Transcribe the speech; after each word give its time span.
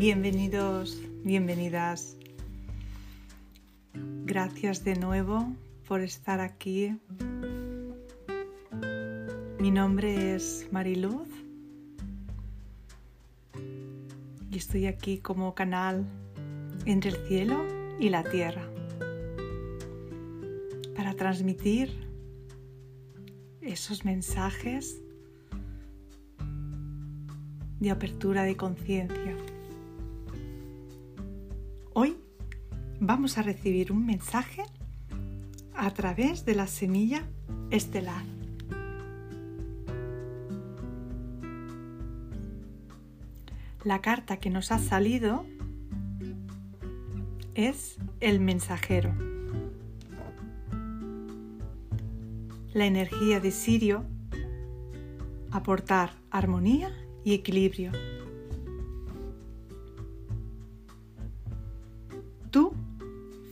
Bienvenidos, 0.00 0.98
bienvenidas. 1.24 2.16
Gracias 4.24 4.82
de 4.82 4.96
nuevo 4.96 5.54
por 5.86 6.00
estar 6.00 6.40
aquí. 6.40 6.96
Mi 9.58 9.70
nombre 9.70 10.34
es 10.34 10.66
Mariluz 10.72 11.28
y 14.50 14.56
estoy 14.56 14.86
aquí 14.86 15.18
como 15.18 15.54
canal 15.54 16.06
entre 16.86 17.10
el 17.10 17.16
cielo 17.28 17.62
y 17.98 18.08
la 18.08 18.24
tierra 18.24 18.66
para 20.96 21.12
transmitir 21.12 21.90
esos 23.60 24.06
mensajes 24.06 24.98
de 27.80 27.90
apertura 27.90 28.44
de 28.44 28.56
conciencia. 28.56 29.36
Vamos 33.10 33.38
a 33.38 33.42
recibir 33.42 33.90
un 33.90 34.06
mensaje 34.06 34.62
a 35.74 35.90
través 35.90 36.44
de 36.44 36.54
la 36.54 36.68
semilla 36.68 37.24
estelar. 37.72 38.22
La 43.82 44.00
carta 44.00 44.36
que 44.36 44.48
nos 44.48 44.70
ha 44.70 44.78
salido 44.78 45.44
es 47.56 47.98
el 48.20 48.38
mensajero. 48.38 49.12
La 52.72 52.86
energía 52.86 53.40
de 53.40 53.50
Sirio, 53.50 54.04
aportar 55.50 56.12
armonía 56.30 56.92
y 57.24 57.34
equilibrio. 57.34 57.90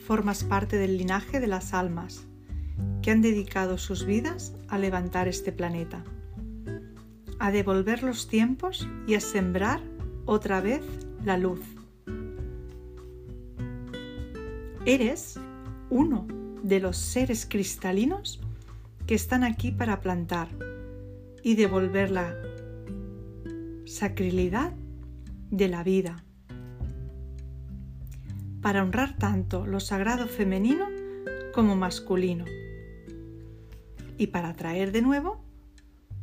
Formas 0.08 0.42
parte 0.42 0.78
del 0.78 0.96
linaje 0.96 1.38
de 1.38 1.46
las 1.46 1.74
almas 1.74 2.26
que 3.02 3.10
han 3.10 3.20
dedicado 3.20 3.76
sus 3.76 4.06
vidas 4.06 4.54
a 4.68 4.78
levantar 4.78 5.28
este 5.28 5.52
planeta, 5.52 6.02
a 7.38 7.50
devolver 7.50 8.02
los 8.02 8.26
tiempos 8.26 8.88
y 9.06 9.16
a 9.16 9.20
sembrar 9.20 9.82
otra 10.24 10.62
vez 10.62 10.80
la 11.26 11.36
luz. 11.36 11.60
Eres 14.86 15.38
uno 15.90 16.26
de 16.62 16.80
los 16.80 16.96
seres 16.96 17.44
cristalinos 17.44 18.40
que 19.06 19.14
están 19.14 19.44
aquí 19.44 19.72
para 19.72 20.00
plantar 20.00 20.48
y 21.42 21.54
devolver 21.54 22.10
la 22.10 22.34
sacralidad 23.84 24.72
de 25.50 25.68
la 25.68 25.84
vida, 25.84 26.24
para 28.68 28.82
honrar 28.82 29.16
tanto 29.16 29.66
lo 29.66 29.80
sagrado 29.80 30.28
femenino 30.28 30.88
como 31.54 31.74
masculino 31.74 32.44
y 34.18 34.26
para 34.26 34.52
traer 34.52 34.92
de 34.92 35.00
nuevo 35.00 35.42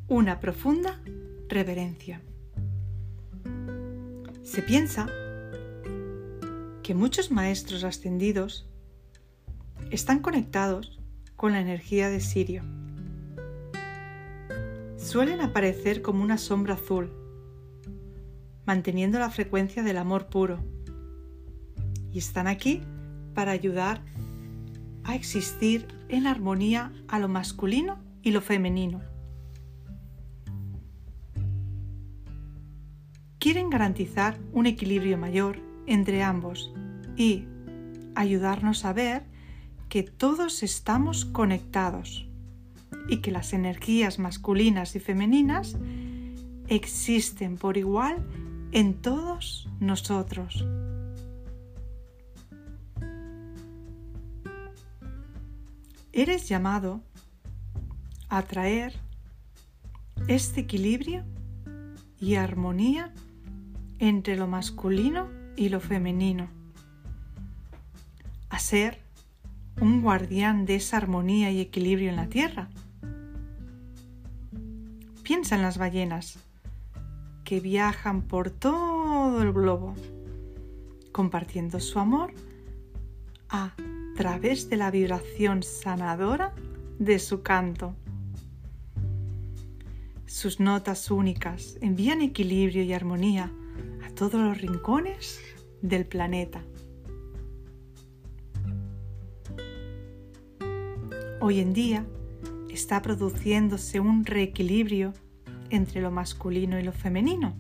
una 0.08 0.40
profunda 0.40 1.02
reverencia. 1.50 2.22
Se 4.44 4.62
piensa 4.62 5.08
que 6.84 6.94
muchos 6.94 7.32
maestros 7.32 7.84
ascendidos 7.84 8.70
están 9.90 10.20
conectados 10.20 11.02
con 11.36 11.54
la 11.54 11.62
energía 11.62 12.12
de 12.12 12.20
Sirio. 12.20 12.62
Suelen 14.98 15.42
aparecer 15.42 16.04
como 16.04 16.22
una 16.22 16.38
sombra 16.38 16.76
azul 16.76 17.12
manteniendo 18.68 19.18
la 19.18 19.32
frecuencia 19.32 19.82
del 19.82 19.98
amor 19.98 20.28
puro. 20.28 20.75
Y 22.16 22.20
están 22.20 22.48
aquí 22.48 22.82
para 23.34 23.52
ayudar 23.52 24.02
a 25.04 25.16
existir 25.16 25.86
en 26.08 26.28
armonía 26.28 26.94
a 27.10 27.20
lo 27.20 27.28
masculino 27.28 28.00
y 28.22 28.32
lo 28.32 28.40
femenino. 28.40 29.02
Quieren 33.38 33.70
garantizar 33.70 34.40
un 34.54 34.66
equilibrio 34.66 35.18
mayor 35.18 35.60
entre 35.88 36.24
ambos 36.24 36.74
y 37.18 37.44
ayudarnos 38.16 38.86
a 38.86 38.94
ver 38.94 39.24
que 39.90 40.04
todos 40.04 40.64
estamos 40.64 41.26
conectados 41.26 42.30
y 43.10 43.18
que 43.18 43.32
las 43.32 43.52
energías 43.52 44.20
masculinas 44.20 44.96
y 44.96 45.02
femeninas 45.02 45.76
existen 46.70 47.58
por 47.58 47.76
igual 47.76 48.26
en 48.72 48.94
todos 48.94 49.68
nosotros. 49.82 50.66
Eres 56.18 56.48
llamado 56.48 57.02
a 58.30 58.42
traer 58.44 58.94
este 60.30 60.62
equilibrio 60.62 61.26
y 62.22 62.36
armonía 62.36 63.14
entre 64.00 64.38
lo 64.38 64.48
masculino 64.48 65.28
y 65.58 65.68
lo 65.68 65.82
femenino, 65.82 66.48
a 68.50 68.60
ser 68.60 69.02
un 69.82 70.02
guardián 70.02 70.66
de 70.66 70.76
esa 70.76 70.96
armonía 70.96 71.52
y 71.52 71.60
equilibrio 71.60 72.12
en 72.12 72.16
la 72.16 72.30
tierra. 72.30 72.70
Piensa 75.22 75.56
en 75.56 75.64
las 75.64 75.78
ballenas 75.78 76.40
que 77.44 77.60
viajan 77.60 78.22
por 78.22 78.52
todo 78.52 79.42
el 79.42 79.52
globo, 79.52 79.94
compartiendo 81.12 81.82
su 81.82 82.00
amor 82.00 82.34
a 83.50 83.74
través 84.16 84.70
de 84.70 84.78
la 84.78 84.92
vibración 84.92 85.62
sanadora 85.62 86.54
de 87.00 87.20
su 87.20 87.44
canto. 87.44 87.96
Sus 90.26 90.60
notas 90.60 91.12
únicas 91.12 91.78
envían 91.82 92.22
equilibrio 92.22 92.84
y 92.84 92.94
armonía 92.94 93.52
a 94.06 94.10
todos 94.12 94.42
los 94.42 94.60
rincones 94.60 95.42
del 95.82 96.06
planeta. 96.06 96.64
Hoy 101.42 101.60
en 101.60 101.74
día 101.74 102.06
está 102.70 103.02
produciéndose 103.02 104.00
un 104.00 104.26
reequilibrio 104.26 105.14
entre 105.70 106.02
lo 106.02 106.10
masculino 106.10 106.80
y 106.80 106.84
lo 106.84 106.94
femenino. 106.94 107.56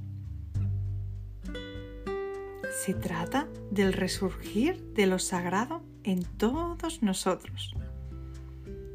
Se 2.83 2.93
trata 2.93 3.47
del 3.71 3.93
resurgir 3.93 4.81
de 4.93 5.05
lo 5.05 5.19
sagrado 5.19 5.83
en 6.05 6.23
todos 6.23 7.01
nosotros, 7.01 7.75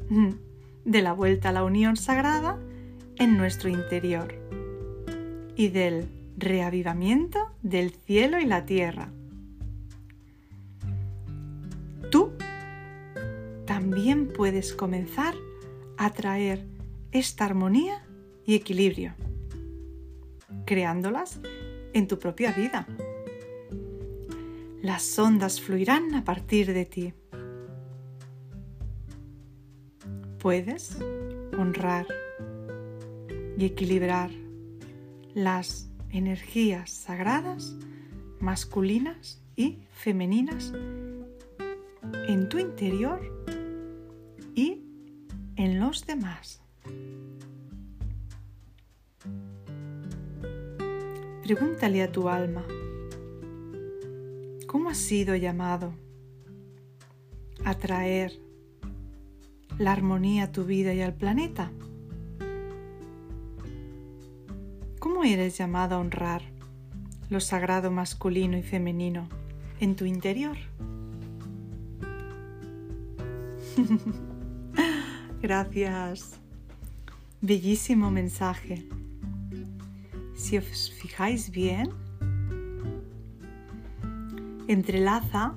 de 0.85 1.01
la 1.01 1.13
vuelta 1.13 1.49
a 1.49 1.51
la 1.51 1.63
unión 1.63 1.97
sagrada 1.97 2.57
en 3.17 3.37
nuestro 3.37 3.69
interior 3.69 4.33
y 5.55 5.67
del 5.67 6.09
reavivamiento 6.37 7.39
del 7.61 7.91
cielo 7.91 8.39
y 8.39 8.45
la 8.45 8.65
tierra. 8.65 9.11
Tú 12.09 12.31
también 13.65 14.27
puedes 14.33 14.73
comenzar 14.73 15.35
a 15.97 16.09
traer 16.11 16.65
esta 17.11 17.45
armonía 17.45 18.03
y 18.45 18.55
equilibrio, 18.55 19.13
creándolas 20.65 21.39
en 21.93 22.07
tu 22.07 22.17
propia 22.17 22.51
vida. 22.53 22.87
Las 24.81 25.19
ondas 25.19 25.61
fluirán 25.61 26.15
a 26.15 26.23
partir 26.23 26.73
de 26.73 26.85
ti. 26.85 27.13
Puedes 30.39 30.97
honrar 31.55 32.07
y 33.57 33.65
equilibrar 33.65 34.31
las 35.35 35.87
energías 36.09 36.89
sagradas, 36.89 37.75
masculinas 38.39 39.43
y 39.55 39.83
femeninas 39.91 40.73
en 42.27 42.49
tu 42.49 42.57
interior 42.57 43.21
y 44.55 44.81
en 45.57 45.79
los 45.79 46.07
demás. 46.07 46.59
Pregúntale 51.43 52.01
a 52.01 52.11
tu 52.11 52.29
alma, 52.29 52.65
¿cómo 54.71 54.89
has 54.89 54.97
sido 54.99 55.35
llamado 55.35 55.93
a 57.65 57.73
traer 57.73 58.39
la 59.77 59.91
armonía 59.91 60.45
a 60.45 60.51
tu 60.53 60.63
vida 60.63 60.93
y 60.93 61.01
al 61.01 61.13
planeta? 61.13 61.73
¿Cómo 64.99 65.25
eres 65.25 65.57
llamado 65.57 65.95
a 65.95 65.99
honrar 65.99 66.43
lo 67.29 67.41
sagrado 67.41 67.91
masculino 67.91 68.57
y 68.57 68.63
femenino 68.63 69.27
en 69.81 69.97
tu 69.97 70.05
interior? 70.05 70.55
Gracias. 75.41 76.39
Bellísimo 77.41 78.09
mensaje 78.09 78.87
si 80.33 80.57
os 80.57 80.89
fijáis 80.91 81.51
bien, 81.51 81.89
entrelaza 84.73 85.55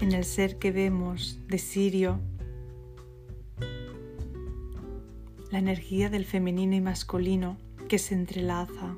en 0.00 0.12
el 0.12 0.24
ser 0.24 0.58
que 0.58 0.70
vemos 0.70 1.38
de 1.48 1.58
Sirio 1.58 2.20
la 5.50 5.58
energía 5.58 6.10
del 6.10 6.24
femenino 6.24 6.74
y 6.74 6.80
masculino 6.80 7.56
que 7.88 7.98
se 7.98 8.14
entrelaza, 8.14 8.94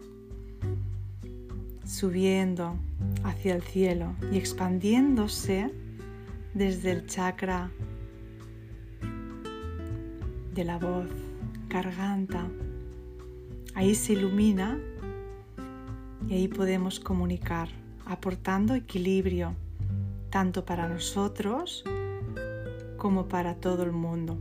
subiendo 1.84 2.76
hacia 3.22 3.54
el 3.54 3.62
cielo 3.62 4.14
y 4.32 4.38
expandiéndose 4.38 5.72
desde 6.54 6.90
el 6.90 7.06
chakra 7.06 7.70
de 10.54 10.64
la 10.64 10.78
voz, 10.78 11.08
garganta. 11.68 12.48
Ahí 13.74 13.94
se 13.94 14.14
ilumina 14.14 14.78
y 16.28 16.34
ahí 16.34 16.48
podemos 16.48 16.98
comunicar, 16.98 17.68
aportando 18.10 18.74
equilibrio 18.74 19.54
tanto 20.30 20.64
para 20.64 20.88
nosotros 20.88 21.84
como 22.96 23.28
para 23.28 23.54
todo 23.54 23.84
el 23.84 23.92
mundo. 23.92 24.36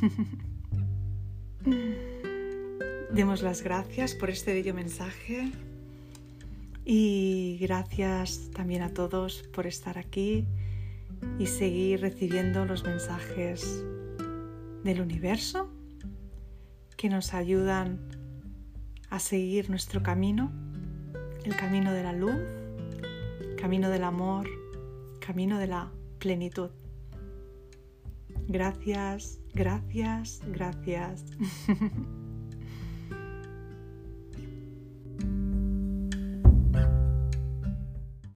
Demos 3.12 3.42
las 3.42 3.62
gracias 3.62 4.14
por 4.14 4.30
este 4.30 4.54
bello 4.54 4.74
mensaje 4.74 5.50
y 6.84 7.58
gracias 7.60 8.48
también 8.54 8.82
a 8.82 8.94
todos 8.94 9.42
por 9.52 9.66
estar 9.66 9.98
aquí 9.98 10.46
y 11.40 11.46
seguir 11.46 12.00
recibiendo 12.00 12.64
los 12.64 12.84
mensajes 12.84 13.84
del 14.84 15.00
universo 15.00 15.68
que 16.96 17.08
nos 17.08 17.34
ayudan 17.34 18.21
a 19.12 19.18
seguir 19.18 19.68
nuestro 19.68 20.02
camino, 20.02 20.50
el 21.44 21.54
camino 21.54 21.92
de 21.92 22.02
la 22.02 22.14
luz, 22.14 22.40
camino 23.60 23.90
del 23.90 24.04
amor, 24.04 24.48
camino 25.20 25.58
de 25.58 25.66
la 25.66 25.92
plenitud. 26.18 26.70
Gracias, 28.48 29.38
gracias, 29.52 30.40
gracias. 30.46 31.26